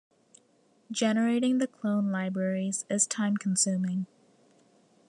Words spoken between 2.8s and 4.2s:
is time consuming.